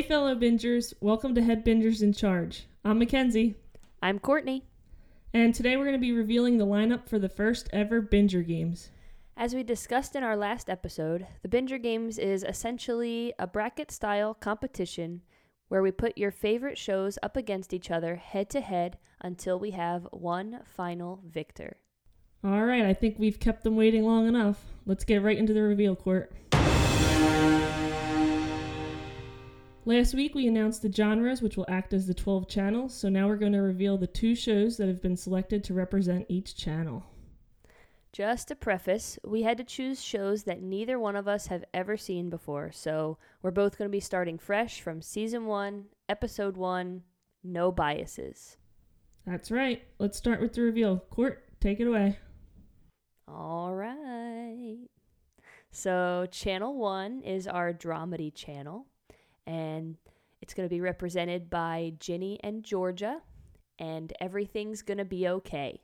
[0.00, 2.64] Hey, fellow bingers, welcome to Head Bingers in Charge.
[2.86, 3.56] I'm Mackenzie,
[4.02, 4.64] I'm Courtney.
[5.34, 8.88] and today we're going to be revealing the lineup for the first ever Binger Games.
[9.36, 14.32] As we discussed in our last episode, the Binger Games is essentially a bracket style
[14.32, 15.20] competition
[15.68, 19.72] where we put your favorite shows up against each other head to head until we
[19.72, 21.76] have one final victor.
[22.42, 24.64] All right, I think we've kept them waiting long enough.
[24.86, 26.32] Let's get right into the reveal court.
[29.90, 33.26] Last week we announced the genres which will act as the 12 channels, so now
[33.26, 37.02] we're going to reveal the two shows that have been selected to represent each channel.
[38.12, 41.96] Just to preface, we had to choose shows that neither one of us have ever
[41.96, 47.02] seen before, so we're both going to be starting fresh from season 1, episode 1,
[47.42, 48.58] no biases.
[49.26, 49.82] That's right.
[49.98, 50.98] Let's start with the reveal.
[51.10, 52.16] Court, take it away.
[53.26, 54.86] All right.
[55.72, 58.86] So, channel one is our dramedy channel,
[59.50, 59.96] and
[60.40, 63.20] it's going to be represented by Ginny and Georgia,
[63.80, 65.80] and everything's going to be okay.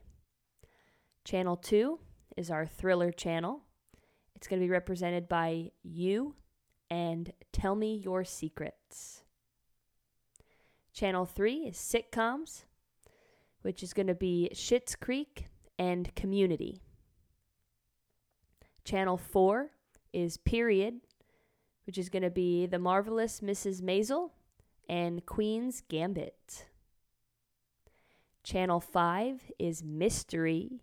[1.25, 1.98] Channel two
[2.37, 3.62] is our thriller channel.
[4.37, 6.37] It's going to be represented by you
[6.91, 9.22] and Tell Me Your Secrets.
[10.92, 12.67] Channel three is sitcoms,
[13.62, 16.81] which is going to be Schitt's Creek and Community.
[18.84, 19.72] Channel 4
[20.12, 21.00] is Period,
[21.87, 23.81] which is going to be The Marvelous Mrs.
[23.81, 24.31] Maisel
[24.89, 26.67] and Queen's Gambit.
[28.43, 30.83] Channel 5 is Mystery,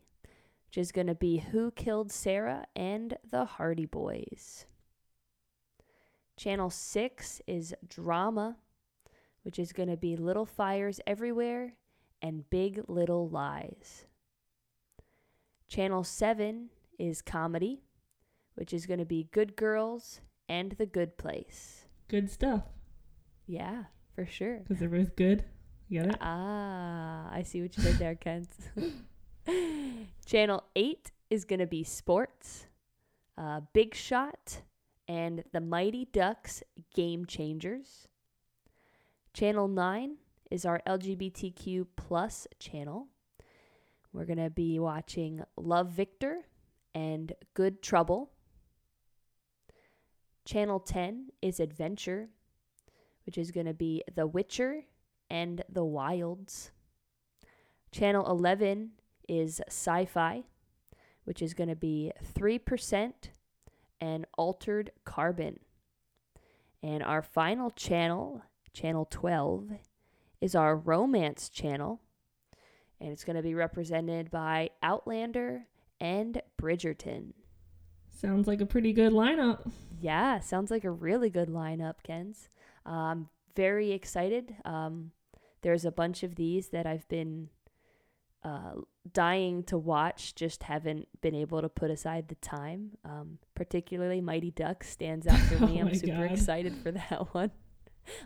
[0.67, 4.65] which is going to be Who Killed Sarah and The Hardy Boys.
[6.37, 8.57] Channel 6 is Drama,
[9.43, 11.75] which is going to be Little Fires Everywhere
[12.21, 14.05] and Big Little Lies.
[15.67, 17.81] Channel 7 is Comedy,
[18.55, 20.21] which is going to be Good Girls
[20.53, 21.85] and The Good Place.
[22.07, 22.63] Good stuff,
[23.47, 24.57] Yeah, for sure.
[24.59, 25.45] because they're both good.
[25.89, 26.17] You get it?
[26.21, 28.47] Ah, I see what you did there, Kens.
[30.25, 32.67] Channel 8 is going to be Sports,
[33.37, 34.61] uh, Big Shot,
[35.07, 36.63] and The Mighty Ducks
[36.95, 38.07] Game Changers.
[39.33, 40.17] Channel 9
[40.51, 43.07] is our LGBTQ plus channel.
[44.13, 46.43] We're going to be watching Love Victor
[46.93, 48.29] and Good Trouble.
[50.45, 52.29] Channel 10 is Adventure,
[53.25, 54.83] which is going to be The Witcher
[55.29, 56.71] and The Wilds.
[57.91, 58.91] Channel 11
[59.29, 60.43] is Sci Fi,
[61.23, 63.13] which is going to be 3%
[64.01, 65.59] and Altered Carbon.
[66.81, 68.41] And our final channel,
[68.73, 69.71] Channel 12,
[70.41, 72.01] is our romance channel.
[72.99, 75.67] And it's going to be represented by Outlander
[76.01, 77.31] and Bridgerton.
[78.09, 79.71] Sounds like a pretty good lineup.
[80.03, 82.49] Yeah, sounds like a really good lineup, Kens.
[82.85, 84.53] Um, very excited.
[84.65, 85.11] Um,
[85.61, 87.47] there's a bunch of these that I've been
[88.43, 88.81] uh,
[89.13, 92.97] dying to watch, just haven't been able to put aside the time.
[93.05, 95.81] Um, particularly Mighty Ducks stands out for me.
[95.81, 96.31] Oh I'm super God.
[96.33, 97.51] excited for that one.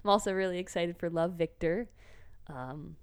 [0.04, 1.92] I'm also really excited for Love Victor,
[2.48, 2.96] um,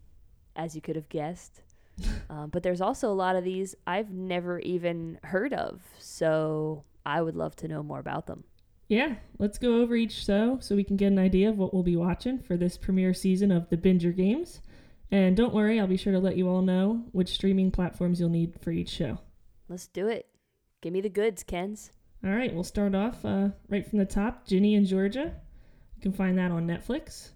[0.56, 1.62] as you could have guessed.
[2.28, 7.22] Um, but there's also a lot of these I've never even heard of, so I
[7.22, 8.42] would love to know more about them.
[8.88, 11.82] Yeah, let's go over each show so we can get an idea of what we'll
[11.82, 14.60] be watching for this premiere season of the Binger Games.
[15.10, 18.28] And don't worry, I'll be sure to let you all know which streaming platforms you'll
[18.28, 19.18] need for each show.
[19.68, 20.26] Let's do it.
[20.82, 21.92] Give me the goods, Kens.
[22.22, 25.34] All right, we'll start off uh, right from the top Ginny and Georgia.
[25.96, 27.30] You can find that on Netflix.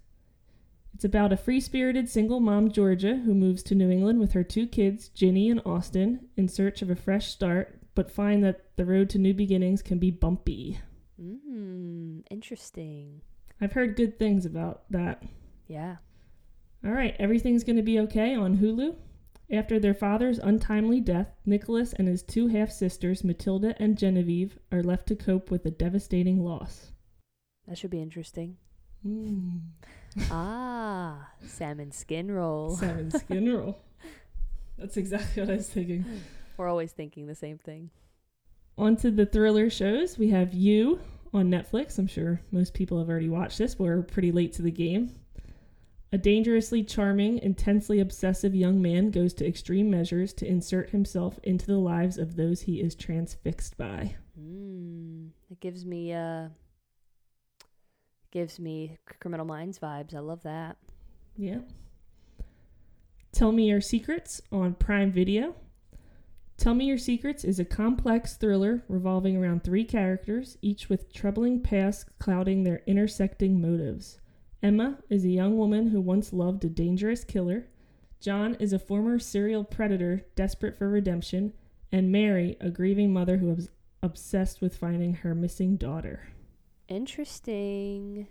[0.93, 4.43] It's about a free spirited single mom, Georgia, who moves to New England with her
[4.43, 8.85] two kids, Ginny and Austin, in search of a fresh start, but find that the
[8.85, 10.79] road to new beginnings can be bumpy.
[11.21, 13.21] Mmm, interesting.
[13.61, 15.23] I've heard good things about that.
[15.67, 15.97] Yeah.
[16.85, 18.95] All right, everything's going to be okay on Hulu.
[19.51, 24.83] After their father's untimely death, Nicholas and his two half sisters, Matilda and Genevieve, are
[24.83, 26.91] left to cope with a devastating loss.
[27.67, 28.57] That should be interesting.
[29.05, 29.61] Mm.
[30.31, 32.75] ah, salmon skin roll.
[32.75, 33.79] Salmon skin roll.
[34.77, 36.05] That's exactly what I was thinking.
[36.55, 37.89] We're always thinking the same thing.
[38.79, 40.17] On to the thriller shows.
[40.17, 41.01] We have You
[41.33, 41.99] on Netflix.
[41.99, 43.75] I'm sure most people have already watched this.
[43.75, 45.19] but We're pretty late to the game.
[46.13, 51.65] A dangerously charming, intensely obsessive young man goes to extreme measures to insert himself into
[51.65, 54.15] the lives of those he is transfixed by.
[54.39, 55.31] Mmm.
[55.51, 56.47] It gives me uh
[58.31, 60.15] gives me Criminal Minds vibes.
[60.15, 60.77] I love that.
[61.35, 61.59] Yeah.
[63.33, 65.53] Tell Me Your Secrets on Prime Video.
[66.59, 71.61] Tell Me Your Secrets is a complex thriller revolving around three characters, each with troubling
[71.61, 74.19] pasts clouding their intersecting motives.
[74.61, 77.67] Emma is a young woman who once loved a dangerous killer.
[78.19, 81.53] John is a former serial predator desperate for redemption.
[81.93, 83.69] And Mary, a grieving mother who is
[84.03, 86.27] obsessed with finding her missing daughter.
[86.89, 88.27] Interesting.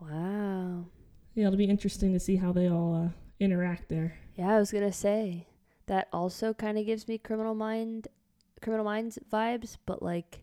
[0.00, 0.86] Wow.
[1.36, 3.08] Yeah, it'll be interesting to see how they all uh,
[3.38, 4.18] interact there.
[4.34, 5.46] Yeah, I was gonna say
[5.86, 8.08] that also kind of gives me Criminal Mind,
[8.60, 10.42] Criminal Minds vibes, but like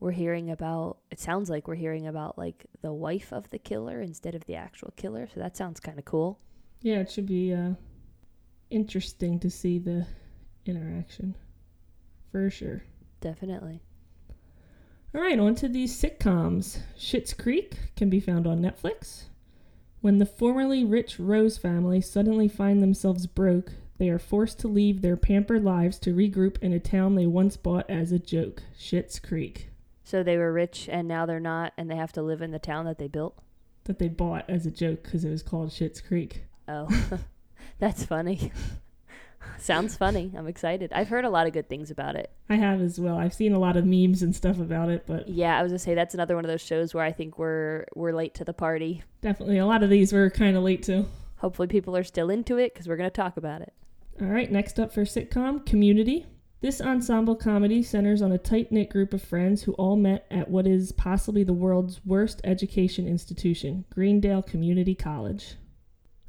[0.00, 0.98] we're hearing about.
[1.10, 4.56] It sounds like we're hearing about like the wife of the killer instead of the
[4.56, 5.28] actual killer.
[5.32, 6.38] So that sounds kind of cool.
[6.80, 7.74] Yeah, it should be uh,
[8.70, 10.06] interesting to see the
[10.66, 11.34] interaction
[12.30, 12.82] for sure.
[13.20, 13.80] Definitely.
[15.14, 16.78] All right, on to these sitcoms.
[16.98, 19.26] Schitt's Creek can be found on Netflix.
[20.00, 25.00] When the formerly rich Rose family suddenly find themselves broke, they are forced to leave
[25.02, 29.18] their pampered lives to regroup in a town they once bought as a joke, Schitt's
[29.18, 29.68] Creek,
[30.02, 32.58] So they were rich and now they're not, and they have to live in the
[32.58, 33.38] town that they built.
[33.84, 36.44] that they bought as a joke because it was called Schitt's Creek.
[36.66, 36.88] Oh,
[37.78, 38.50] that's funny.
[39.58, 40.32] Sounds funny.
[40.36, 40.90] I'm excited.
[40.94, 42.30] I've heard a lot of good things about it.
[42.48, 43.18] I have as well.
[43.18, 45.78] I've seen a lot of memes and stuff about it, but Yeah, I was gonna
[45.78, 48.54] say that's another one of those shows where I think we're we're late to the
[48.54, 49.02] party.
[49.20, 51.06] definitely a lot of these were kind of late too.
[51.36, 53.74] Hopefully, people are still into it because we're gonna talk about it.
[54.20, 56.24] All right, next up for sitcom Community.
[56.60, 60.48] This ensemble comedy centers on a tight knit group of friends who all met at
[60.48, 65.56] what is possibly the world's worst education institution, Greendale Community College.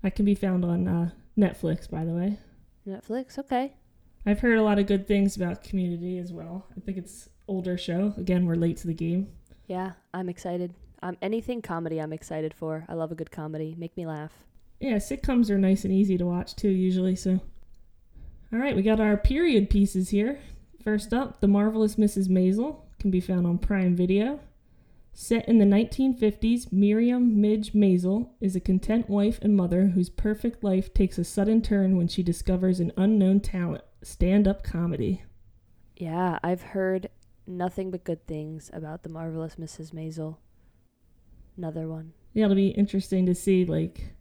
[0.02, 2.40] That can be found on uh, Netflix, by the way.
[2.88, 3.76] Netflix, okay.
[4.26, 6.66] I've heard a lot of good things about Community as well.
[6.76, 8.16] I think it's older show.
[8.18, 9.28] Again, we're late to the game.
[9.68, 10.74] Yeah, I'm excited.
[11.04, 12.84] Um, anything comedy, I'm excited for.
[12.90, 13.76] I love a good comedy.
[13.78, 14.34] Make me laugh.
[14.80, 17.16] Yeah, sitcoms are nice and easy to watch too, usually.
[17.16, 17.40] So,
[18.54, 20.40] all right, we got our period pieces here.
[20.84, 22.28] First up, The Marvelous Mrs.
[22.28, 24.40] Maisel can be found on Prime Video.
[25.14, 30.64] Set in the 1950s, Miriam Midge Maisel is a content wife and mother whose perfect
[30.64, 35.24] life takes a sudden turn when she discovers an unknown talent stand up comedy.
[35.96, 37.10] Yeah, I've heard
[37.48, 39.92] nothing but good things about the marvelous Mrs.
[39.92, 40.38] Maisel.
[41.58, 42.14] Another one.
[42.34, 43.66] Yeah, it'll be interesting to see.
[43.66, 44.14] Like,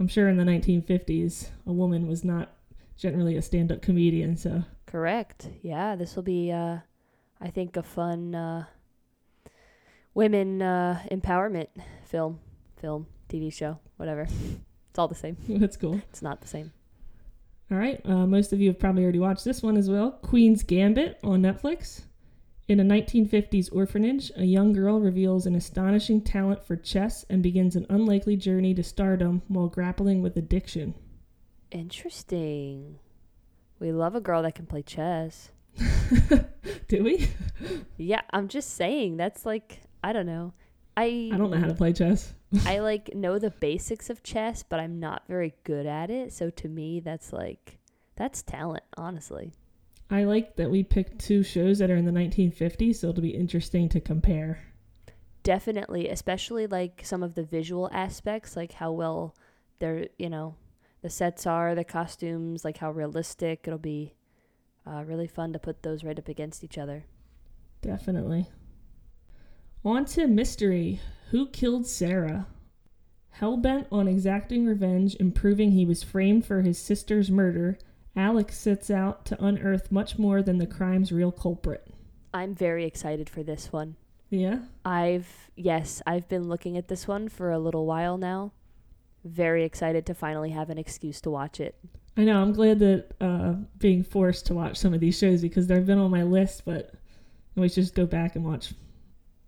[0.00, 2.52] I'm sure in the 1950s, a woman was not
[2.96, 5.48] generally a stand up comedian, so Correct.
[5.62, 6.78] Yeah, this will be, uh,
[7.40, 8.64] I think, a fun uh,
[10.14, 11.66] women uh, empowerment
[12.04, 12.38] film,
[12.76, 14.22] film, TV show, whatever.
[14.22, 15.36] it's all the same.
[15.48, 16.00] that's cool.
[16.10, 16.72] It's not the same.
[17.70, 20.62] All right, uh, most of you have probably already watched this one as well Queen's
[20.62, 22.02] Gambit on Netflix.
[22.68, 27.74] In a 1950s orphanage, a young girl reveals an astonishing talent for chess and begins
[27.74, 30.94] an unlikely journey to stardom while grappling with addiction.
[31.74, 33.00] Interesting.
[33.80, 35.50] We love a girl that can play chess.
[36.88, 37.28] Do we?
[37.96, 39.16] Yeah, I'm just saying.
[39.16, 40.54] That's like I don't know.
[40.96, 42.32] I I don't know how to play chess.
[42.64, 46.32] I like know the basics of chess, but I'm not very good at it.
[46.32, 47.78] So to me, that's like
[48.14, 49.52] that's talent, honestly.
[50.10, 53.30] I like that we picked two shows that are in the 1950s, so it'll be
[53.30, 54.62] interesting to compare.
[55.42, 59.34] Definitely, especially like some of the visual aspects, like how well
[59.80, 60.54] they're, you know,
[61.04, 63.64] the sets are, the costumes, like how realistic.
[63.66, 64.14] It'll be
[64.86, 67.04] uh, really fun to put those right up against each other.
[67.82, 68.48] Definitely.
[69.84, 71.00] On to mystery.
[71.30, 72.46] Who killed Sarah?
[73.38, 77.76] Hellbent on exacting revenge and proving he was framed for his sister's murder,
[78.16, 81.86] Alex sets out to unearth much more than the crime's real culprit.
[82.32, 83.96] I'm very excited for this one.
[84.30, 84.60] Yeah?
[84.86, 88.52] I've, yes, I've been looking at this one for a little while now.
[89.24, 91.76] Very excited to finally have an excuse to watch it.
[92.16, 95.66] I know, I'm glad that uh, being forced to watch some of these shows because
[95.66, 98.72] they've been on my list, but I always just go back and watch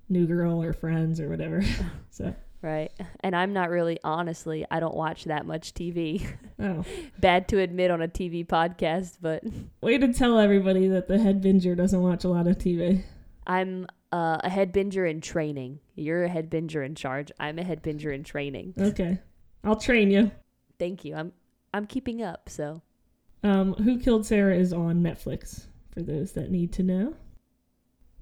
[0.09, 1.63] New Girl or Friends or whatever.
[2.11, 2.91] so, Right.
[3.21, 6.27] And I'm not really, honestly, I don't watch that much TV.
[6.59, 6.85] oh.
[7.19, 9.45] Bad to admit on a TV podcast, but
[9.81, 13.05] Way to tell everybody that the head binger doesn't watch a lot of TV.
[13.47, 15.79] I'm uh, a head binger in training.
[15.95, 17.31] You're a head binger in charge.
[17.39, 18.75] I'm a head binger in training.
[18.77, 19.21] Okay.
[19.65, 20.31] I'll train you.
[20.79, 21.15] Thank you.
[21.15, 21.33] I'm
[21.75, 22.83] I'm keeping up, so
[23.43, 27.15] Um, Who Killed Sarah is on Netflix, for those that need to know.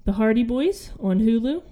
[0.03, 1.63] The Hardy Boys on Hulu.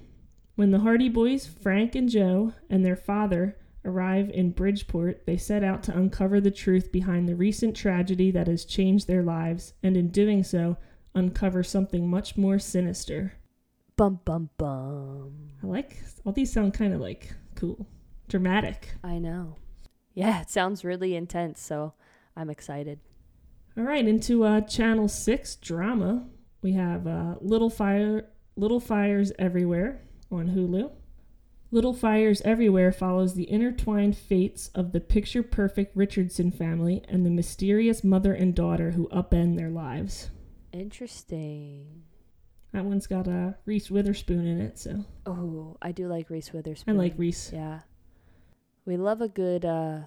[0.56, 5.64] When the Hardy Boys, Frank and Joe, and their father arrive in Bridgeport, they set
[5.64, 9.98] out to uncover the truth behind the recent tragedy that has changed their lives, and
[9.98, 10.78] in doing so,
[11.16, 13.34] uncover something much more sinister.
[13.96, 15.50] bum bum bum.
[15.62, 17.86] I like all these sound kind of like cool,
[18.34, 18.96] dramatic.
[19.04, 19.58] I know.
[20.16, 21.94] Yeah, it sounds really intense, so
[22.36, 23.00] I'm excited.
[23.78, 26.26] All right, into uh, Channel Six drama.
[26.64, 28.26] We have uh, Little Fire,
[28.56, 30.90] Little Fires Everywhere on Hulu.
[31.70, 37.30] Little Fires Everywhere follows the intertwined fates of the picture perfect Richardson family and the
[37.30, 40.32] mysterious mother and daughter who upend their lives.
[40.72, 42.02] Interesting.
[42.72, 46.96] That one's got uh, Reese Witherspoon in it, so Oh, I do like Reese Witherspoon.
[46.96, 47.52] I like Reese.
[47.54, 47.82] Yeah.
[48.86, 50.00] We love a good uh,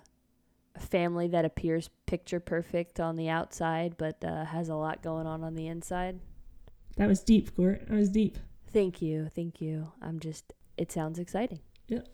[0.78, 5.42] family that appears picture perfect on the outside, but uh, has a lot going on
[5.42, 6.20] on the inside.
[6.96, 7.86] That was deep, Court.
[7.88, 8.38] That was deep.
[8.72, 9.30] Thank you.
[9.34, 9.92] Thank you.
[10.02, 11.60] I'm just, it sounds exciting.
[11.88, 12.08] Yep.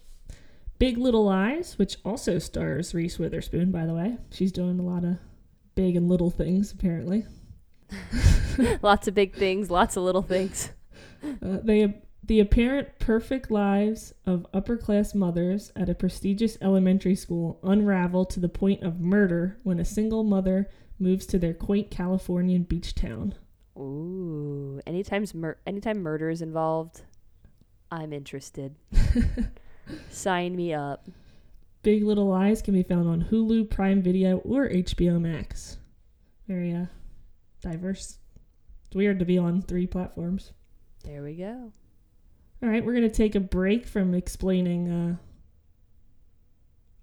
[0.79, 4.19] Big Little Lies, which also stars Reese Witherspoon, by the way.
[4.31, 5.19] She's doing a lot of
[5.75, 7.25] big and little things, apparently.
[8.83, 10.71] lots of big things, lots of little things.
[11.41, 17.59] Uh, they the apparent perfect lives of upper class mothers at a prestigious elementary school
[17.65, 22.63] unravel to the point of murder when a single mother moves to their quaint Californian
[22.63, 23.35] beach town.
[23.77, 27.03] Ooh, anytime's mur- anytime murder is involved,
[27.91, 28.77] I'm interested.
[30.11, 31.09] Sign me up.
[31.83, 35.79] Big Little Lies can be found on Hulu, Prime Video, or HBO Max.
[36.47, 36.87] Very uh,
[37.61, 38.19] diverse.
[38.87, 40.53] It's weird to be on three platforms.
[41.03, 41.73] There we go.
[42.63, 45.19] All right, we're going to take a break from explaining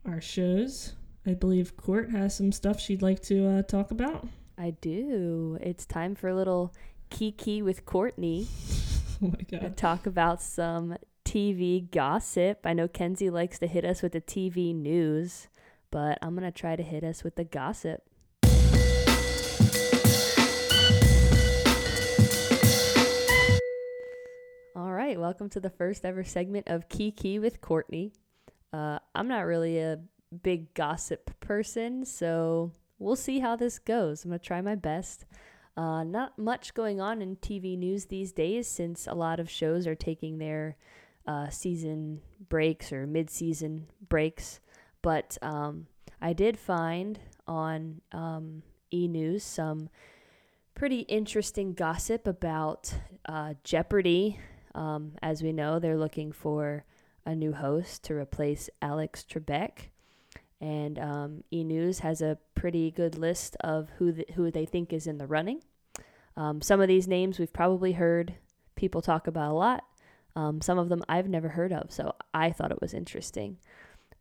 [0.05, 0.93] uh, our shows.
[1.25, 4.25] I believe Court has some stuff she'd like to uh, talk about.
[4.57, 5.57] I do.
[5.61, 6.73] It's time for a little
[7.09, 8.47] Kiki with Courtney.
[9.21, 9.75] Oh my god.
[9.75, 12.59] talk about some TV gossip.
[12.63, 15.49] I know Kenzie likes to hit us with the TV news,
[15.91, 18.01] but I'm going to try to hit us with the gossip.
[25.09, 28.13] Right, welcome to the first ever segment of Kiki with Courtney.
[28.71, 29.97] Uh, I'm not really a
[30.43, 34.23] big gossip person, so we'll see how this goes.
[34.23, 35.25] I'm going to try my best.
[35.75, 39.87] Uh, not much going on in TV news these days since a lot of shows
[39.87, 40.77] are taking their
[41.25, 44.59] uh, season breaks or mid season breaks.
[45.01, 45.87] But um,
[46.21, 48.61] I did find on um,
[48.93, 49.89] e News some
[50.75, 52.93] pretty interesting gossip about
[53.25, 54.37] uh, Jeopardy.
[54.79, 56.85] Um, as we know, they're looking for
[57.25, 59.89] a new host to replace Alex Trebek.
[60.61, 65.05] And um, E News has a pretty good list of who who they think is
[65.05, 65.61] in the running.
[66.37, 68.35] Um, some of these names we've probably heard
[68.75, 69.83] people talk about a lot.
[70.35, 73.57] Um, some of them I've never heard of, so I thought it was interesting.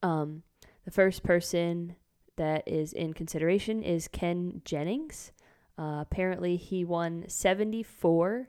[0.02, 0.42] Um,
[0.84, 1.94] the first person
[2.36, 5.30] that is in consideration is Ken Jennings.
[5.78, 8.48] Uh, apparently, he won 74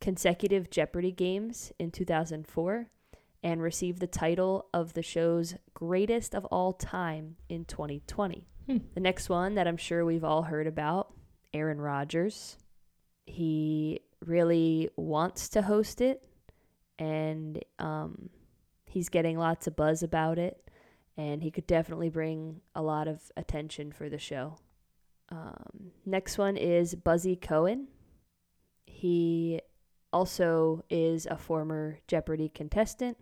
[0.00, 2.90] consecutive Jeopardy games in 2004
[3.42, 8.46] and received the title of the show's greatest of all time in 2020.
[8.66, 8.78] Hmm.
[8.94, 11.12] The next one that I'm sure we've all heard about
[11.54, 12.56] Aaron Rodgers.
[13.26, 16.24] He really wants to host it,
[16.98, 18.30] and um,
[18.86, 20.70] he's getting lots of buzz about it,
[21.16, 24.56] and he could definitely bring a lot of attention for the show.
[25.28, 27.88] Um, next one is Buzzy Cohen.
[28.86, 29.60] He
[30.16, 33.18] also is a former Jeopardy contestant.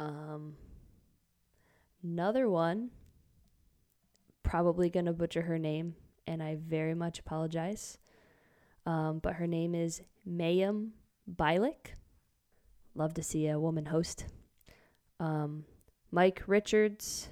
[0.00, 0.56] Um,
[2.02, 2.90] another one,
[4.42, 5.94] probably going to butcher her name,
[6.26, 7.98] and I very much apologize.
[8.84, 10.88] Um, but her name is Mayim
[11.32, 11.94] Bialik.
[12.96, 14.24] Love to see a woman host.
[15.20, 15.64] Um,
[16.10, 17.28] Mike Richards.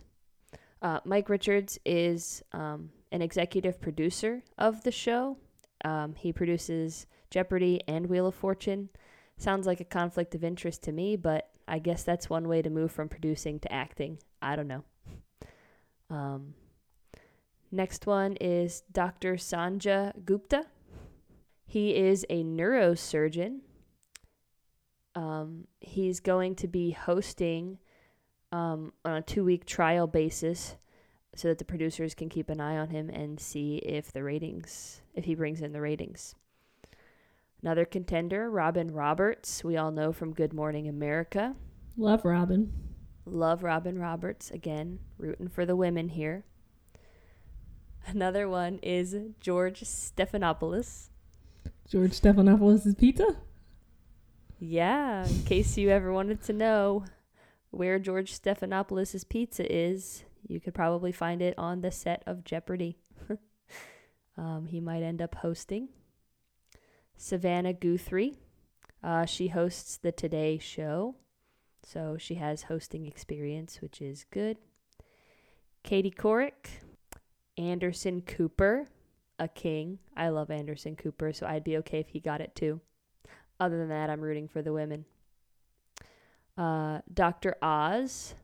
[0.80, 5.38] Uh, Mike Richards is um, an executive producer of the show.
[5.85, 8.88] Um, he produces Jeopardy and Wheel of Fortune.
[9.37, 12.70] Sounds like a conflict of interest to me, but I guess that's one way to
[12.70, 14.18] move from producing to acting.
[14.42, 14.85] I don't know.
[16.11, 16.54] Um,
[17.70, 19.35] next one is Dr.
[19.35, 20.64] Sanjay Gupta.
[21.66, 23.58] He is a neurosurgeon.
[25.14, 27.76] Um, he's going to be hosting
[28.52, 30.76] um, on a two week trial basis
[31.35, 35.02] so that the producers can keep an eye on him and see if the ratings,
[35.14, 36.35] if he brings in the ratings.
[37.62, 41.56] Another contender, Robin Roberts, we all know from Good Morning America.
[41.96, 42.72] Love Robin.
[43.26, 44.50] Love Robin Roberts.
[44.52, 46.44] Again, rooting for the women here.
[48.06, 51.08] Another one is George Stephanopoulos.
[51.90, 53.36] George Stephanopoulos' pizza?
[54.60, 57.04] Yeah, in case you ever wanted to know
[57.70, 62.98] where George Stephanopoulos' pizza is, you could probably find it on the set of Jeopardy.
[64.38, 65.88] um, he might end up hosting.
[67.18, 68.38] Savannah Guthrie.
[69.02, 71.16] Uh, she hosts the Today Show,
[71.82, 74.56] so she has hosting experience, which is good.
[75.82, 76.82] Katie Couric,
[77.56, 78.87] Anderson Cooper,
[79.38, 79.98] a king.
[80.16, 82.80] I love Anderson Cooper, so I'd be okay if he got it too.
[83.60, 85.04] Other than that, I'm rooting for the women.
[86.56, 87.56] uh, Dr.
[87.62, 88.34] Oz,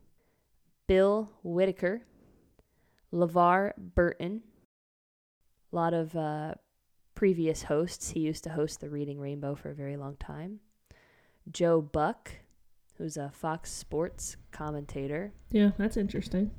[0.86, 2.02] Bill Whitaker,
[3.12, 4.42] LeVar Burton,
[5.72, 6.54] a lot of uh,
[7.14, 8.10] previous hosts.
[8.10, 10.60] He used to host the Reading Rainbow for a very long time.
[11.50, 12.30] Joe Buck,
[12.96, 15.32] who's a Fox Sports commentator.
[15.50, 16.50] Yeah, that's interesting.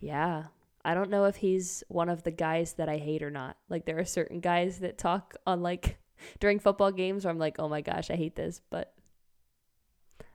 [0.00, 0.44] Yeah.
[0.84, 3.56] I don't know if he's one of the guys that I hate or not.
[3.68, 5.98] Like there are certain guys that talk on like
[6.40, 8.94] during football games where I'm like, "Oh my gosh, I hate this," but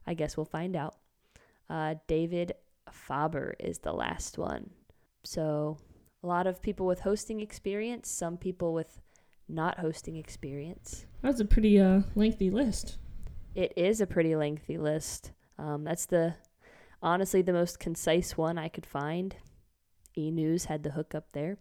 [0.06, 0.96] I guess we'll find out.
[1.68, 2.52] Uh, David
[2.90, 4.70] Faber is the last one.
[5.24, 5.78] So,
[6.22, 9.00] a lot of people with hosting experience, some people with
[9.48, 11.06] not hosting experience.
[11.22, 12.98] That's a pretty uh, lengthy list.
[13.54, 15.32] It is a pretty lengthy list.
[15.58, 16.34] Um, that's the
[17.02, 19.36] honestly the most concise one I could find.
[20.16, 21.58] E News had the hook up there.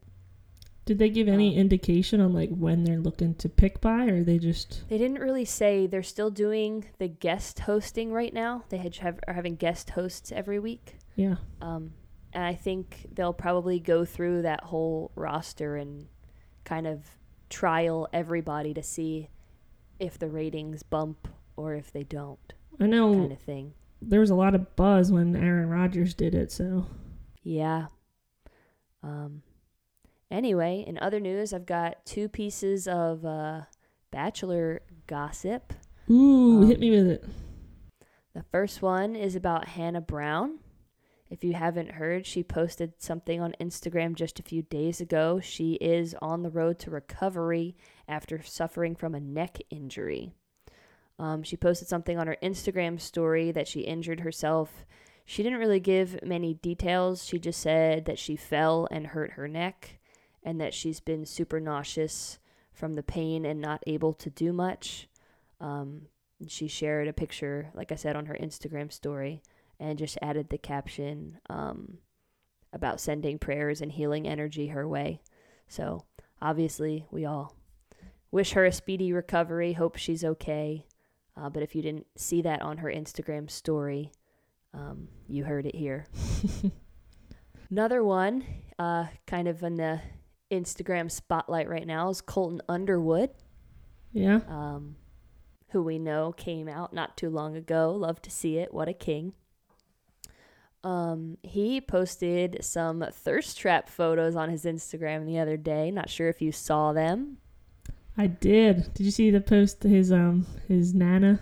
[0.85, 4.23] Did they give any Um, indication on like when they're looking to pick by, or
[4.23, 4.83] they just?
[4.87, 8.65] They didn't really say they're still doing the guest hosting right now.
[8.69, 10.97] They had, have, are having guest hosts every week.
[11.15, 11.93] Yeah, Um,
[12.33, 16.07] and I think they'll probably go through that whole roster and
[16.65, 16.99] kind of
[17.55, 19.29] trial everybody to see
[19.99, 23.73] if the ratings bump or if they don't, I know kind of thing.
[24.01, 26.51] there was a lot of buzz when Aaron Rodgers did it.
[26.51, 26.85] So
[27.43, 27.87] Yeah.
[29.01, 29.41] Um,
[30.29, 33.61] anyway, in other news, I've got two pieces of uh,
[34.11, 35.73] Bachelor gossip.
[36.09, 37.23] ooh, Um, hit me with it.
[38.33, 40.59] The first one is about Hannah Brown.
[41.29, 45.39] If you haven't heard, she posted something on Instagram just a few days ago.
[45.39, 47.75] She is on the road to recovery
[48.07, 50.33] after suffering from a neck injury.
[51.17, 54.85] Um, she posted something on her Instagram story that she injured herself.
[55.25, 57.25] She didn't really give many details.
[57.25, 59.97] She just said that she fell and hurt her neck
[60.43, 62.37] and that she's been super nauseous
[62.71, 65.07] from the pain and not able to do much.
[65.59, 66.03] Um,
[66.47, 69.41] she shared a picture, like I said, on her Instagram story
[69.79, 71.97] and just added the caption um,
[72.73, 75.21] about sending prayers and healing energy her way.
[75.67, 76.05] So
[76.41, 77.55] obviously, we all
[78.31, 80.85] wish her a speedy recovery, hope she's okay.
[81.37, 84.11] Uh, but if you didn't see that on her Instagram story,
[84.73, 86.05] um, you heard it here.
[87.69, 88.43] Another one,
[88.77, 90.01] uh, kind of in the
[90.51, 93.31] Instagram spotlight right now, is Colton Underwood
[94.13, 94.95] Yeah, um,
[95.69, 97.91] who we know came out not too long ago.
[97.91, 98.73] Love to see it.
[98.73, 99.33] What a king.
[100.85, 105.89] Um, he posted some thirst trap photos on his Instagram the other day.
[105.89, 107.37] Not sure if you saw them.
[108.15, 108.93] I did.
[108.93, 109.81] Did you see the post?
[109.81, 111.39] His um his nana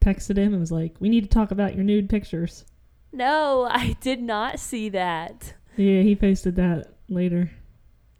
[0.00, 2.64] texted him and was like, "We need to talk about your nude pictures."
[3.12, 5.54] No, I did not see that.
[5.76, 7.50] Yeah, he posted that later.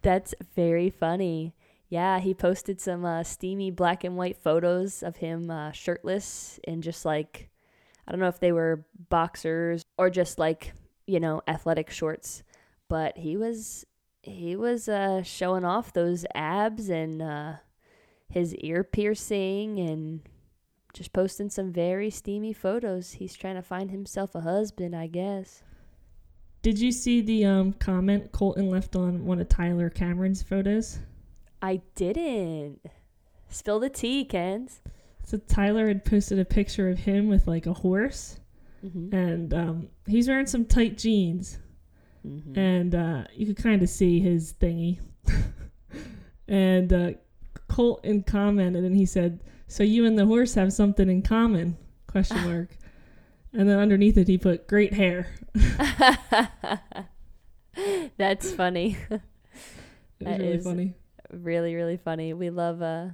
[0.03, 1.55] That's very funny.
[1.89, 6.83] Yeah, he posted some uh, steamy black and white photos of him uh, shirtless and
[6.83, 7.49] just like,
[8.09, 10.73] I don't know if they were boxers or just like,
[11.07, 12.43] you know, athletic shorts.
[12.89, 13.85] But he was,
[14.23, 17.53] he was uh, showing off those abs and uh,
[18.31, 20.23] his ear piercing and
[20.95, 23.13] just posting some very steamy photos.
[23.13, 25.63] He's trying to find himself a husband, I guess.
[26.63, 30.99] Did you see the um comment Colton left on one of Tyler Cameron's photos?
[31.61, 32.81] I didn't.
[33.51, 34.81] Spill the tea, Kens.
[35.29, 38.39] So Tyler had posted a picture of him with like a horse,
[38.83, 39.15] Mm-hmm.
[39.15, 41.59] and um, he's wearing some tight jeans,
[42.27, 42.59] Mm-hmm.
[42.59, 44.99] and uh, you could kind of see his thingy.
[46.49, 47.11] and uh,
[47.69, 52.43] Colton commented, and he said, "So you and the horse have something in common?" Question
[52.49, 52.71] mark.
[53.53, 55.27] and then underneath it, he put "great hair."
[58.17, 58.97] That's funny.
[60.21, 60.95] That really is- funny.
[61.31, 62.33] really, really funny.
[62.33, 63.09] We love uh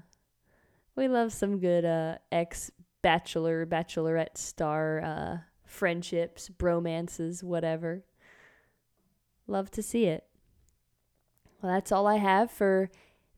[0.97, 2.71] we love some good uh ex
[3.03, 8.05] bachelor, bachelorette star uh friendships, bromances, whatever.
[9.47, 10.25] Love to see it.
[11.61, 12.91] Well, that's all I have for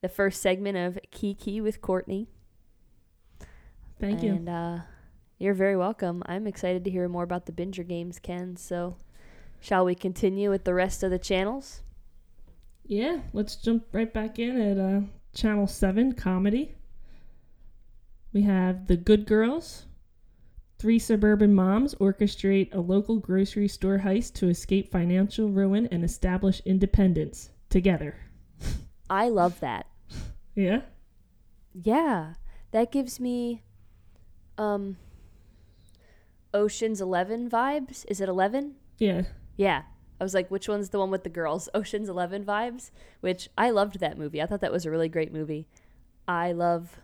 [0.02, 2.28] the first segment of Kiki with Courtney.
[3.98, 4.32] Thank you.
[4.32, 4.78] And uh
[5.38, 6.22] you're very welcome.
[6.26, 8.56] I'm excited to hear more about the Binger games, Ken.
[8.56, 8.96] So,
[9.60, 11.82] shall we continue with the rest of the channels?
[12.86, 15.00] Yeah, let's jump right back in at uh,
[15.34, 16.75] Channel 7 comedy.
[18.36, 19.86] We have The Good Girls.
[20.78, 26.60] Three suburban moms orchestrate a local grocery store heist to escape financial ruin and establish
[26.66, 28.14] independence together.
[29.08, 29.86] I love that.
[30.54, 30.82] Yeah?
[31.72, 32.34] Yeah,
[32.72, 33.62] that gives me
[34.58, 34.98] um
[36.52, 38.04] Ocean's 11 vibes.
[38.06, 38.74] Is it 11?
[38.98, 39.22] Yeah.
[39.56, 39.84] Yeah.
[40.20, 41.70] I was like, which one's the one with the girls?
[41.74, 42.90] Ocean's 11 vibes,
[43.22, 44.42] which I loved that movie.
[44.42, 45.68] I thought that was a really great movie.
[46.28, 46.98] I love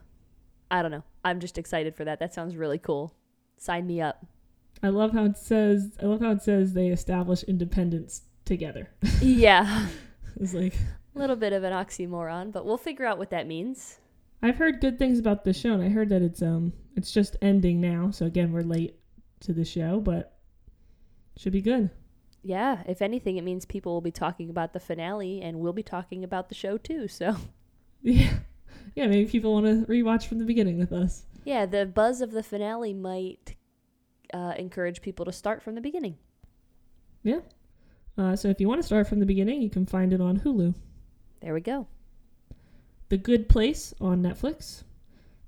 [0.71, 1.05] I don't know.
[1.25, 2.19] I'm just excited for that.
[2.19, 3.15] That sounds really cool.
[3.57, 4.27] Sign me up.
[4.83, 5.97] I love how it says.
[6.03, 8.91] I love how it says they establish independence together.
[9.21, 9.87] yeah.
[10.41, 10.75] It's like
[11.15, 13.99] A little bit of an oxymoron, but we'll figure out what that means.
[14.43, 17.37] I've heard good things about the show, and I heard that it's um it's just
[17.41, 18.11] ending now.
[18.11, 18.97] So again, we're late
[19.41, 20.37] to the show, but
[21.37, 21.91] should be good.
[22.43, 25.85] Yeah, if anything, it means people will be talking about the finale and we'll be
[25.85, 27.07] talking about the show too.
[27.07, 27.37] So,
[28.03, 28.39] Yeah,
[28.95, 29.07] yeah.
[29.07, 31.25] Maybe people want to rewatch from the beginning with us.
[31.45, 33.57] yeah, the buzz of the finale might
[34.33, 36.17] uh, encourage people to start from the beginning.
[37.23, 37.41] Yeah.
[38.19, 40.41] Uh, so if you want to start from the beginning, you can find it on
[40.41, 40.75] Hulu.
[41.41, 41.87] There we go.
[43.09, 44.85] The Good Place on Netflix.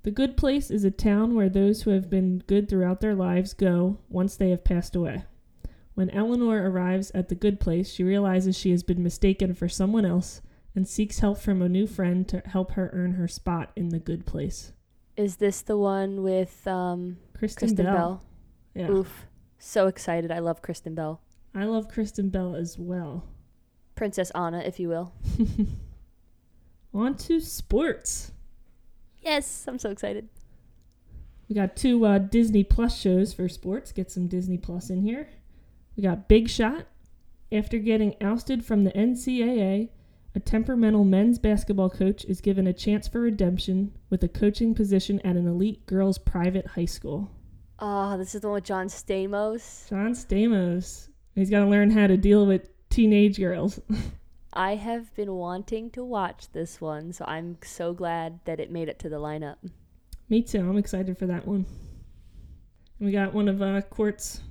[0.03, 3.53] The Good Place is a town where those who have been good throughout their lives
[3.53, 5.23] go once they have passed away.
[5.95, 10.05] When Eleanor arrives at the Good Place, she realizes she has been mistaken for someone
[10.05, 10.41] else
[10.75, 13.99] and seeks help from a new friend to help her earn her spot in the
[13.99, 14.73] Good Place.
[15.15, 17.95] Is this the one with um, Kristen, Kristen Bell.
[17.95, 18.23] Bell?
[18.73, 18.89] Yeah.
[18.91, 19.25] Oof.
[19.57, 20.31] So excited.
[20.31, 21.21] I love Kristen Bell.
[21.55, 23.23] I love Kristen Bell as well.
[23.95, 25.13] Princess Anna, if you will.
[26.93, 28.33] On to sports.
[29.21, 30.27] Yes, I'm so excited.
[31.47, 33.91] We got two uh, Disney Plus shows for sports.
[33.91, 35.29] Get some Disney Plus in here.
[35.95, 36.87] We got Big Shot.
[37.51, 39.89] After getting ousted from the NCAA,
[40.35, 45.21] a temperamental men's basketball coach is given a chance for redemption with a coaching position
[45.21, 47.31] at an elite girls' private high school.
[47.79, 49.89] Oh, this is the one with John Stamos.
[49.89, 51.07] John Stamos.
[51.35, 53.79] He's got to learn how to deal with teenage girls.
[54.53, 58.89] I have been wanting to watch this one, so I'm so glad that it made
[58.89, 59.57] it to the lineup.
[60.29, 60.59] Me too.
[60.59, 61.65] I'm excited for that one.
[62.99, 64.41] We got one of uh, Court's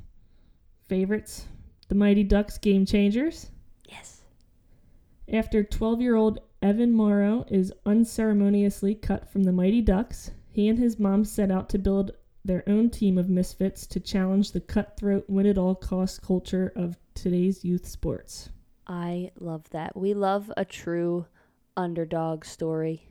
[0.87, 1.47] favorites,
[1.89, 3.51] the Mighty Ducks Game Changers.
[5.33, 10.79] After 12 year old Evan Morrow is unceremoniously cut from the Mighty Ducks, he and
[10.79, 12.13] his mom set out to build
[12.45, 16.99] their own team of misfits to challenge the cutthroat, win at all costs culture of
[17.15, 18.51] today's youth sports.
[18.87, 19.97] I love that.
[19.97, 21.27] We love a true
[21.75, 23.09] underdog story.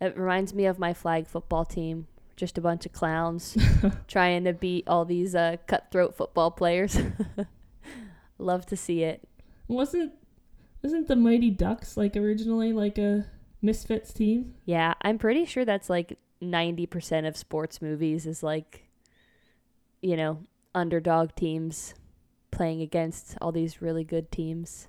[0.00, 2.06] It reminds me of my flag football team.
[2.36, 3.56] Just a bunch of clowns
[4.08, 6.98] trying to beat all these uh, cutthroat football players.
[8.38, 9.26] love to see it.
[9.68, 10.12] Wasn't
[10.82, 13.26] wasn't the Mighty Ducks like originally like a
[13.62, 14.54] misfits team?
[14.64, 18.88] Yeah, I'm pretty sure that's like 90% of sports movies is like,
[20.00, 20.40] you know,
[20.74, 21.94] underdog teams
[22.50, 24.88] playing against all these really good teams.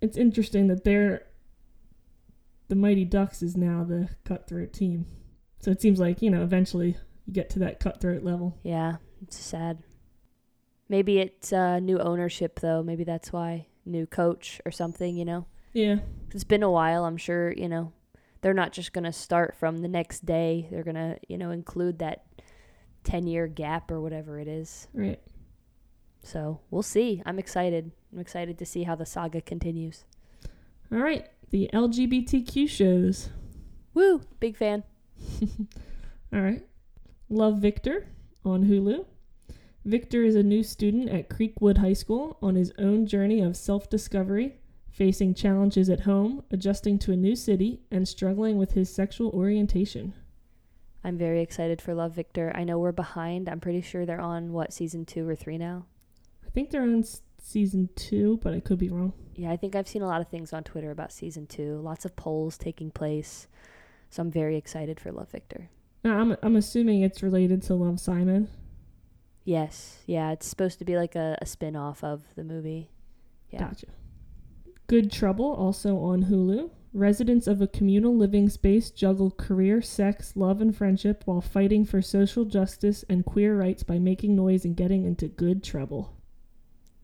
[0.00, 1.26] It's interesting that they're
[2.68, 5.06] the Mighty Ducks is now the cutthroat team.
[5.60, 8.58] So it seems like, you know, eventually you get to that cutthroat level.
[8.62, 9.82] Yeah, it's sad.
[10.88, 12.82] Maybe it's uh, new ownership, though.
[12.82, 13.66] Maybe that's why.
[13.84, 15.46] New coach or something, you know?
[15.72, 15.96] Yeah.
[16.32, 17.04] It's been a while.
[17.04, 17.92] I'm sure, you know,
[18.40, 20.68] they're not just going to start from the next day.
[20.70, 22.24] They're going to, you know, include that
[23.04, 24.88] 10 year gap or whatever it is.
[24.92, 25.20] Right.
[26.22, 27.22] So we'll see.
[27.26, 27.90] I'm excited.
[28.12, 30.04] I'm excited to see how the saga continues.
[30.90, 31.26] All right.
[31.50, 33.28] The LGBTQ shows.
[33.92, 34.22] Woo!
[34.40, 34.82] Big fan.
[36.32, 36.64] All right.
[37.28, 38.06] Love Victor
[38.44, 39.04] on Hulu.
[39.84, 43.90] Victor is a new student at Creekwood High School on his own journey of self
[43.90, 44.54] discovery,
[44.90, 50.14] facing challenges at home, adjusting to a new city, and struggling with his sexual orientation.
[51.04, 52.50] I'm very excited for Love Victor.
[52.54, 53.46] I know we're behind.
[53.46, 55.84] I'm pretty sure they're on what season two or three now.
[56.46, 57.04] I think they're on
[57.38, 59.12] season two, but I could be wrong.
[59.34, 61.78] Yeah, I think I've seen a lot of things on Twitter about season two.
[61.82, 63.48] Lots of polls taking place.
[64.08, 65.68] So I'm very excited for Love Victor.
[66.02, 68.48] Now, I'm, I'm assuming it's related to Love Simon.
[69.44, 72.90] Yes, yeah, it's supposed to be like a, a spin off of the movie.
[73.50, 73.60] Yeah.
[73.60, 73.86] Gotcha.
[74.86, 76.70] Good Trouble, also on Hulu.
[76.92, 82.00] Residents of a communal living space juggle career, sex, love, and friendship while fighting for
[82.00, 86.14] social justice and queer rights by making noise and getting into good trouble.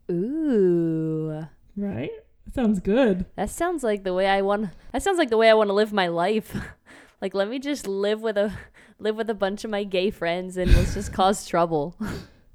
[0.09, 1.45] Ooh.
[1.75, 2.11] Right?
[2.45, 3.25] That sounds good.
[3.35, 5.73] That sounds like the way I want That sounds like the way I want to
[5.73, 6.55] live my life.
[7.21, 8.53] like let me just live with a
[9.01, 11.97] live with a bunch of my gay friends and let's just cause trouble.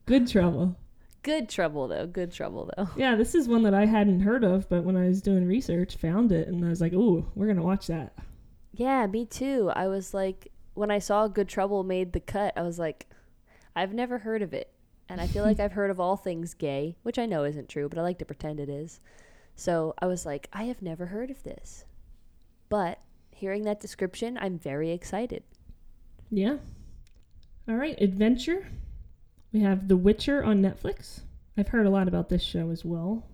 [0.06, 0.76] Good Trouble.
[1.22, 2.06] Good trouble though.
[2.06, 2.88] Good trouble though.
[2.96, 5.96] Yeah, this is one that I hadn't heard of, but when I was doing research,
[5.96, 8.14] found it, and I was like, ooh, we're going to watch that.
[8.72, 9.72] Yeah, me too.
[9.74, 13.08] I was like, when I saw Good Trouble made the cut, I was like,
[13.74, 14.70] I've never heard of it.
[15.08, 17.88] And I feel like I've heard of all things gay, which I know isn't true,
[17.88, 19.00] but I like to pretend it is.
[19.56, 21.86] So I was like, I have never heard of this.
[22.68, 23.00] But
[23.32, 25.42] hearing that description, I'm very excited.
[26.30, 26.56] Yeah.
[27.68, 28.66] All right, Adventure.
[29.52, 31.20] We have The Witcher on Netflix.
[31.56, 33.26] I've heard a lot about this show as well.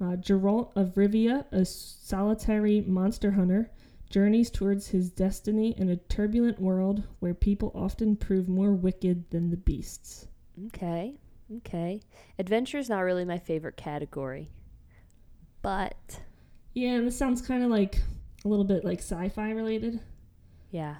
[0.00, 3.70] Uh, Geralt of Rivia, a solitary monster hunter,
[4.10, 9.50] journeys towards his destiny in a turbulent world where people often prove more wicked than
[9.50, 10.28] the beasts.
[10.66, 11.14] Okay.
[11.58, 12.00] Okay.
[12.38, 14.50] Adventure is not really my favorite category.
[15.62, 16.20] But
[16.74, 18.00] Yeah, and this sounds kind of like
[18.44, 20.00] a little bit like sci-fi related
[20.70, 20.96] yeah,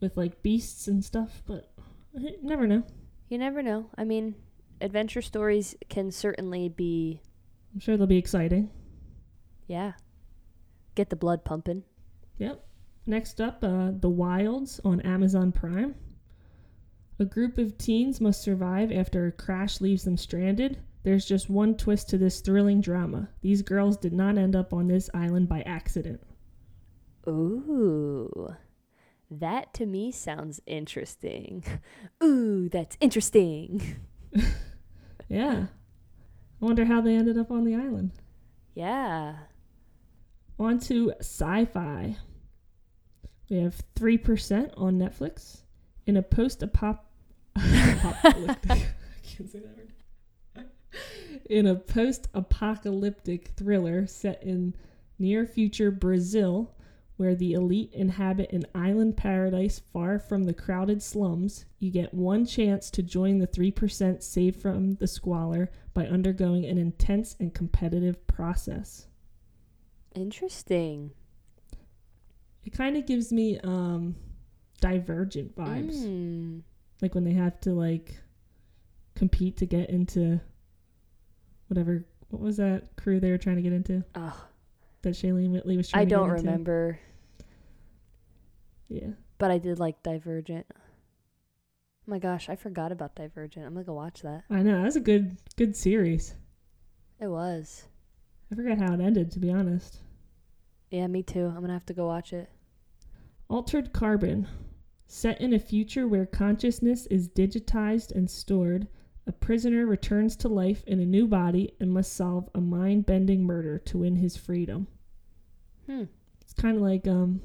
[0.00, 1.70] with like beasts and stuff, but
[2.16, 2.82] eh, never know.
[3.28, 3.86] you never know.
[3.96, 4.34] I mean,
[4.80, 7.20] adventure stories can certainly be,
[7.74, 8.70] I'm sure they'll be exciting.
[9.66, 9.92] yeah,
[10.94, 11.84] get the blood pumping.
[12.38, 12.64] Yep.
[13.06, 15.94] Next up, uh, The Wilds on Amazon Prime.
[17.18, 20.78] A group of teens must survive after a crash leaves them stranded.
[21.04, 23.30] There's just one twist to this thrilling drama.
[23.40, 26.20] These girls did not end up on this island by accident.
[27.26, 28.54] Ooh.
[29.30, 31.64] That to me sounds interesting.
[32.22, 33.96] Ooh, that's interesting.
[35.28, 35.66] Yeah.
[36.60, 38.12] I wonder how they ended up on the island.
[38.74, 39.36] Yeah.
[40.58, 42.16] On to sci fi.
[43.48, 45.62] We have 3% on Netflix.
[46.06, 47.02] In a post apocalyptic.
[51.50, 54.74] In a post apocalyptic thriller set in
[55.18, 56.74] near future Brazil,
[57.18, 62.46] where the elite inhabit an island paradise far from the crowded slums, you get one
[62.46, 68.24] chance to join the 3% saved from the squalor by undergoing an intense and competitive
[68.28, 69.08] process.
[70.14, 71.10] Interesting.
[72.64, 74.14] It kind of gives me um
[74.80, 75.96] divergent vibes.
[75.96, 76.62] Mm.
[77.02, 78.16] Like when they have to like
[79.16, 80.40] compete to get into
[81.66, 84.47] whatever what was that crew they were trying to get into Oh,
[85.08, 86.46] that Shailene Woodley was trying I to don't get into.
[86.50, 86.98] remember,
[88.88, 89.10] Yeah.
[89.38, 90.66] but I did like Divergent.
[90.72, 90.76] Oh
[92.10, 93.66] my gosh, I forgot about Divergent.
[93.66, 94.44] I'm gonna go watch that.
[94.50, 94.76] I know.
[94.78, 96.34] That was a good good series.
[97.20, 97.84] It was.
[98.50, 99.98] I forgot how it ended to be honest.
[100.90, 101.46] Yeah, me too.
[101.46, 102.48] I'm gonna have to go watch it.
[103.48, 104.46] Altered Carbon.
[105.06, 108.88] Set in a future where consciousness is digitized and stored,
[109.26, 113.42] a prisoner returns to life in a new body and must solve a mind bending
[113.44, 114.86] murder to win his freedom.
[115.88, 116.04] Hmm.
[116.42, 117.40] It's kind of like um,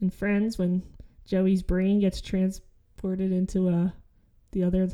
[0.00, 0.82] in Friends when
[1.26, 3.90] Joey's brain gets transported into uh,
[4.52, 4.88] the other,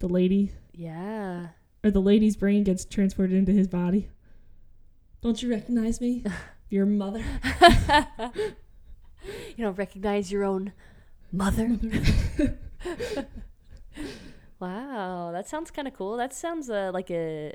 [0.00, 1.48] the lady, Yeah.
[1.84, 4.08] or the lady's brain gets transported into his body.
[5.22, 6.24] Don't you recognize me?
[6.68, 7.22] Your mother.
[9.56, 10.72] you don't recognize your own
[11.30, 11.78] mother.
[14.60, 16.16] wow, that sounds kind of cool.
[16.16, 17.54] That sounds uh, like a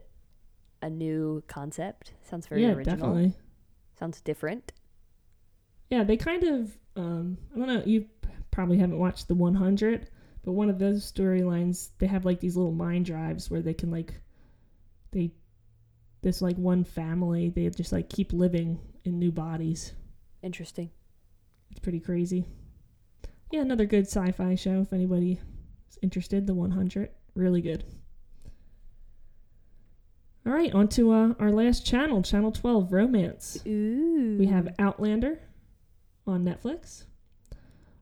[0.82, 2.13] a new concept.
[2.24, 2.96] Sounds very yeah, original.
[2.96, 3.34] definitely.
[4.02, 4.74] Sounds different.
[5.92, 6.76] Yeah, they kind of.
[6.96, 7.84] Um, I don't know.
[7.86, 8.08] You
[8.50, 10.10] probably haven't watched the 100,
[10.44, 13.92] but one of those storylines, they have like these little mind drives where they can
[13.92, 14.16] like,
[15.12, 15.34] they,
[16.24, 19.94] this like one family, they just like keep living in new bodies.
[20.42, 20.90] Interesting.
[21.70, 22.48] It's pretty crazy.
[23.52, 25.40] Yeah, another good sci-fi show if anybody
[25.92, 26.48] is interested.
[26.48, 27.84] The 100, really good.
[30.45, 33.62] All right, on to uh, our last channel, Channel 12, Romance.
[33.67, 34.38] Ooh.
[34.39, 35.39] We have Outlander
[36.25, 37.04] on Netflix.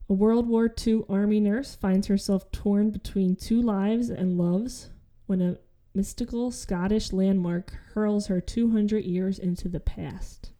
[0.09, 4.89] A World War II Army nurse finds herself torn between two lives and loves
[5.25, 5.57] when a
[5.93, 10.51] mystical Scottish landmark hurls her 200 years into the past.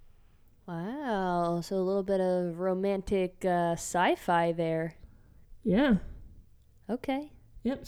[0.67, 1.61] Wow.
[1.63, 4.95] So a little bit of romantic uh, sci-fi there.
[5.63, 5.95] Yeah.
[6.89, 7.31] Okay.
[7.63, 7.85] Yep.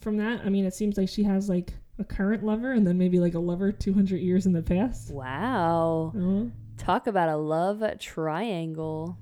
[0.00, 2.98] From that, I mean, it seems like she has like a current lover and then
[2.98, 5.10] maybe like a lover 200 years in the past.
[5.10, 6.12] Wow.
[6.16, 9.18] Oh, Talk about a love triangle.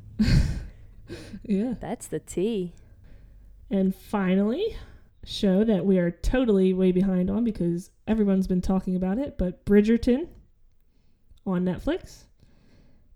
[1.43, 1.75] yeah.
[1.81, 2.75] That's the T.
[3.71, 4.77] And finally,
[5.25, 9.65] show that we are totally way behind on because everyone's been talking about it, but
[9.65, 10.29] Bridgerton
[11.47, 12.25] on Netflix.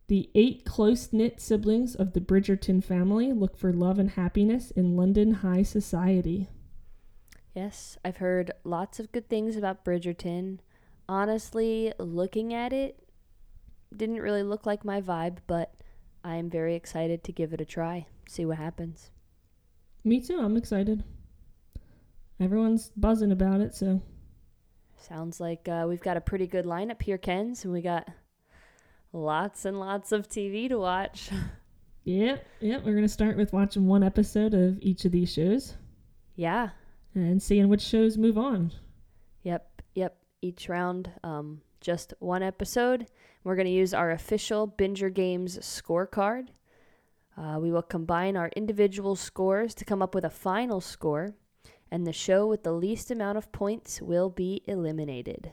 [0.09, 4.97] The eight close knit siblings of the Bridgerton family look for love and happiness in
[4.97, 6.49] London high society.
[7.55, 10.59] Yes, I've heard lots of good things about Bridgerton.
[11.09, 13.03] Honestly, looking at it
[13.95, 15.75] didn't really look like my vibe, but
[16.23, 18.07] I'm very excited to give it a try.
[18.29, 19.11] See what happens.
[20.05, 21.03] Me too, I'm excited.
[22.39, 24.01] Everyone's buzzing about it, so
[24.97, 28.07] Sounds like uh, we've got a pretty good lineup here, Kens, and we got
[29.13, 31.31] lots and lots of TV to watch.
[32.05, 32.83] Yep, yep.
[32.83, 35.75] we're gonna start with watching one episode of each of these shows
[36.41, 36.71] yeah.
[37.15, 38.73] And seeing which shows move on.
[39.43, 40.17] Yep, yep.
[40.43, 43.07] Each round, um, just one episode.
[43.45, 46.49] We're going to use our official Binger Games scorecard.
[47.37, 51.35] Uh, we will combine our individual scores to come up with a final score,
[51.91, 55.53] and the show with the least amount of points will be eliminated.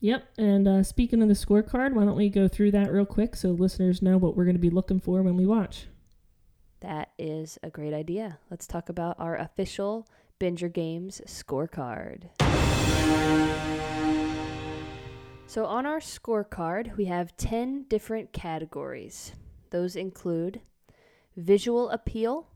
[0.00, 3.36] Yep, and uh, speaking of the scorecard, why don't we go through that real quick
[3.36, 5.88] so listeners know what we're going to be looking for when we watch?
[6.80, 8.38] That is a great idea.
[8.50, 10.08] Let's talk about our official
[10.40, 12.30] Binger Games scorecard.
[15.46, 19.32] So, on our scorecard, we have 10 different categories.
[19.70, 20.62] Those include
[21.36, 22.48] visual appeal,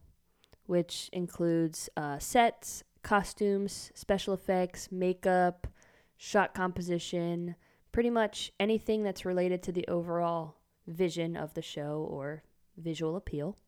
[0.64, 5.66] which includes uh, sets, costumes, special effects, makeup,
[6.16, 7.55] shot composition,
[7.92, 12.44] pretty much anything that's related to the overall vision of the show or
[12.79, 13.59] visual appeal.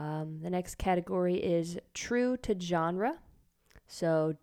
[0.00, 3.18] Um, the next category is true to genre.
[3.86, 4.36] So,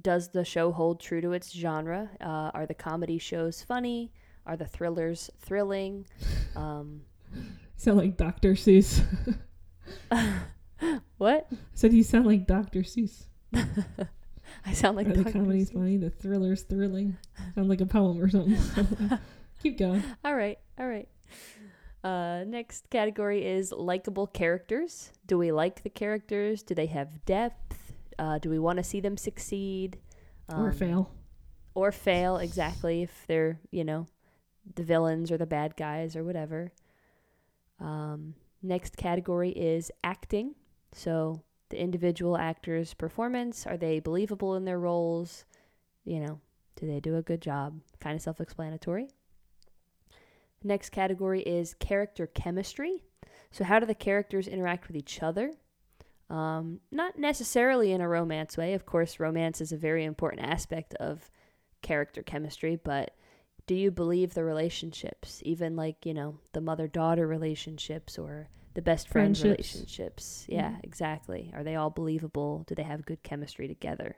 [0.00, 2.10] does the show hold true to its genre?
[2.20, 4.12] Uh, are the comedy shows funny?
[4.46, 6.06] Are the thrillers thrilling?
[6.54, 7.00] Um,
[7.76, 8.52] sound like Dr.
[8.52, 9.02] Seuss.
[11.18, 11.48] what?
[11.50, 12.80] I said you sound like Dr.
[12.80, 13.24] Seuss.
[13.52, 15.74] I sound like Are the comedy's Seuss.
[15.74, 17.16] funny, the thriller's thrilling.
[17.56, 18.56] Sound like a poem or something.
[19.62, 20.04] Keep going.
[20.24, 21.08] All right, all right.
[22.08, 25.12] Uh, next category is likable characters.
[25.26, 26.62] Do we like the characters?
[26.62, 27.92] Do they have depth?
[28.18, 29.98] Uh, do we want to see them succeed?
[30.48, 31.10] or Um, fail.
[31.74, 34.06] Or fail, exactly, if they're, you know,
[34.74, 36.72] the villains or the bad guys or whatever.
[37.78, 40.54] Um, next category is acting.
[40.92, 45.44] So the individual actor's performance are they believable in their roles?
[46.06, 46.40] You know,
[46.76, 47.82] do they do a good job?
[48.00, 49.10] Kind of self explanatory.
[50.62, 53.02] Next category is character chemistry.
[53.50, 55.52] So, how do the characters interact with each other?
[56.28, 58.74] Um, not necessarily in a romance way.
[58.74, 61.30] Of course, romance is a very important aspect of
[61.80, 63.16] character chemistry, but
[63.66, 68.82] do you believe the relationships, even like, you know, the mother daughter relationships or the
[68.82, 70.44] best friend relationships?
[70.48, 70.84] Yeah, Mhm.
[70.84, 71.50] exactly.
[71.54, 72.64] Are they all believable?
[72.66, 74.16] Do they have good chemistry together?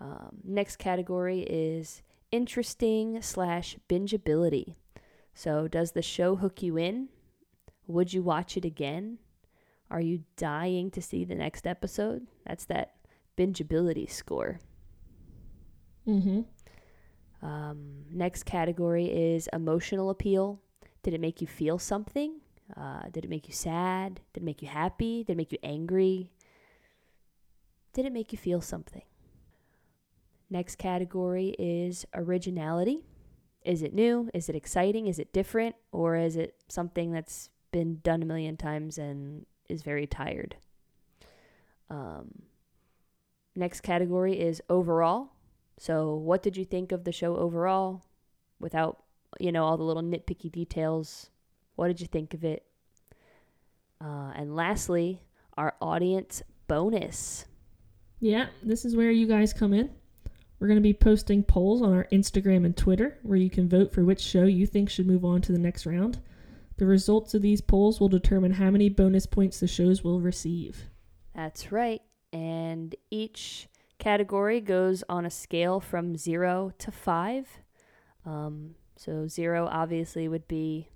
[0.00, 4.74] Um, next category is interesting slash bingeability.
[5.34, 7.08] So, does the show hook you in?
[7.86, 9.18] Would you watch it again?
[9.90, 12.26] Are you dying to see the next episode?
[12.46, 12.94] That's that
[13.36, 14.58] bingeability score.
[16.06, 16.42] Mm-hmm.
[17.46, 20.60] Um, next category is emotional appeal.
[21.02, 22.40] Did it make you feel something?
[22.76, 24.20] Uh, did it make you sad?
[24.32, 25.24] Did it make you happy?
[25.24, 26.32] Did it make you angry?
[27.92, 29.02] Did it make you feel something?
[30.50, 33.04] Next category is originality.
[33.64, 34.30] Is it new?
[34.32, 35.06] Is it exciting?
[35.06, 35.76] Is it different?
[35.92, 40.56] Or is it something that's been done a million times and is very tired?
[41.90, 42.42] Um,
[43.54, 45.32] next category is overall.
[45.78, 48.02] So, what did you think of the show overall
[48.58, 49.02] without,
[49.38, 51.30] you know, all the little nitpicky details?
[51.76, 52.64] What did you think of it?
[54.00, 55.20] Uh, and lastly,
[55.56, 57.46] our audience bonus.
[58.20, 59.90] Yeah, this is where you guys come in.
[60.58, 63.92] We're going to be posting polls on our Instagram and Twitter where you can vote
[63.92, 66.20] for which show you think should move on to the next round.
[66.78, 70.90] The results of these polls will determine how many bonus points the shows will receive.
[71.34, 72.02] That's right.
[72.32, 73.68] And each
[73.98, 77.48] category goes on a scale from zero to five.
[78.26, 80.88] Um, so, zero obviously would be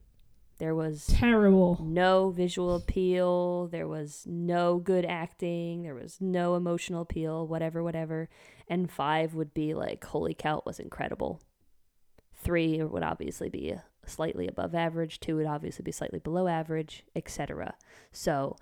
[0.58, 1.78] there was Terrible.
[1.82, 8.28] no visual appeal, there was no good acting, there was no emotional appeal, whatever, whatever.
[8.68, 11.40] And five would be like, holy cow, it was incredible.
[12.34, 17.74] Three would obviously be slightly above average, two would obviously be slightly below average, etc.
[18.10, 18.56] So,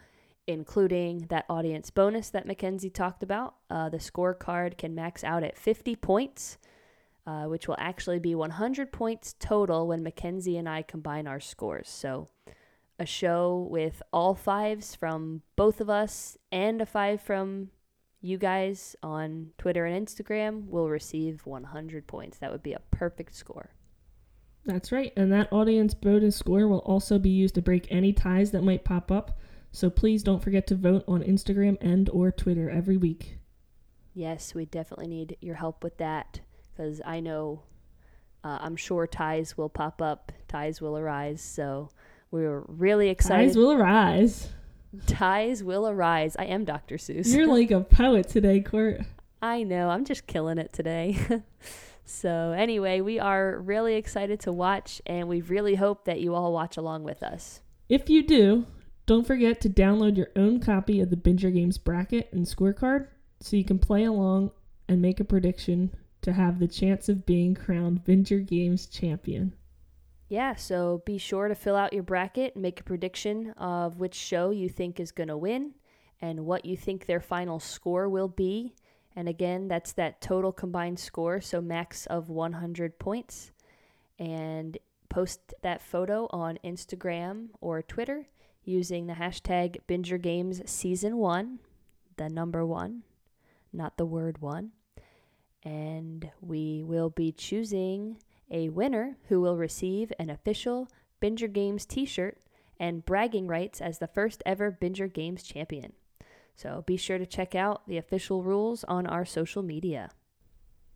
[0.46, 5.56] including that audience bonus that Mackenzie talked about, uh, the scorecard can max out at
[5.56, 6.58] 50 points.
[7.26, 11.88] Uh, which will actually be 100 points total when Mackenzie and I combine our scores.
[11.88, 12.28] So,
[12.98, 17.70] a show with all fives from both of us and a five from
[18.20, 22.38] you guys on Twitter and Instagram will receive 100 points.
[22.38, 23.70] That would be a perfect score.
[24.66, 25.12] That's right.
[25.16, 28.84] And that audience bonus score will also be used to break any ties that might
[28.84, 29.38] pop up.
[29.72, 33.38] So please don't forget to vote on Instagram and or Twitter every week.
[34.12, 36.40] Yes, we definitely need your help with that
[36.70, 37.62] because I know,
[38.44, 41.40] uh, I'm sure ties will pop up, ties will arise.
[41.40, 41.90] So
[42.30, 43.46] we're really excited.
[43.46, 44.48] Ties will arise.
[45.06, 46.36] Ties will arise.
[46.38, 46.96] I am Dr.
[46.96, 47.34] Seuss.
[47.34, 49.00] You're like a poet today, Court.
[49.42, 49.88] I know.
[49.88, 51.18] I'm just killing it today.
[52.04, 56.52] so, anyway, we are really excited to watch, and we really hope that you all
[56.52, 57.60] watch along with us.
[57.88, 58.66] If you do,
[59.06, 63.08] don't forget to download your own copy of the Binger Games bracket and scorecard
[63.40, 64.50] so you can play along
[64.88, 69.54] and make a prediction to have the chance of being crowned Binger Games champion.
[70.30, 74.50] Yeah, so be sure to fill out your bracket make a prediction of which show
[74.50, 75.74] you think is going to win
[76.20, 78.72] and what you think their final score will be.
[79.16, 83.50] And again, that's that total combined score, so max of 100 points.
[84.20, 84.78] And
[85.08, 88.28] post that photo on Instagram or Twitter
[88.62, 91.58] using the hashtag BingerGames Season 1.
[92.18, 93.02] the number one,
[93.72, 94.70] not the word one.
[95.64, 98.18] And we will be choosing
[98.50, 100.88] a winner who will receive an official
[101.22, 102.38] Binger Games t shirt
[102.78, 105.92] and bragging rights as the first ever Binger Games champion.
[106.56, 110.10] So be sure to check out the official rules on our social media.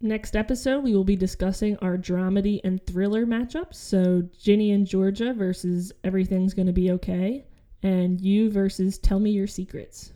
[0.00, 3.76] Next episode, we will be discussing our dramedy and thriller matchups.
[3.76, 7.46] So, Ginny and Georgia versus Everything's Gonna Be Okay,
[7.82, 10.12] and you versus Tell Me Your Secrets.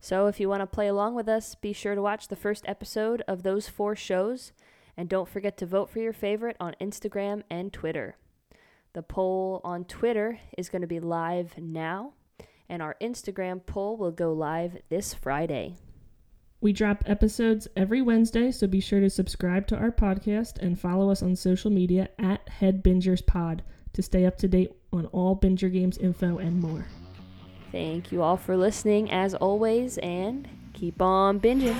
[0.00, 2.64] So, if you want to play along with us, be sure to watch the first
[2.68, 4.52] episode of those four shows,
[4.96, 8.16] and don't forget to vote for your favorite on Instagram and Twitter.
[8.92, 12.12] The poll on Twitter is going to be live now,
[12.68, 15.76] and our Instagram poll will go live this Friday.
[16.60, 21.10] We drop episodes every Wednesday, so be sure to subscribe to our podcast and follow
[21.10, 23.62] us on social media at Head Bingers Pod
[23.94, 26.86] to stay up to date on all Binger Games info and more.
[27.72, 31.76] Thank you all for listening as always, and keep on binging.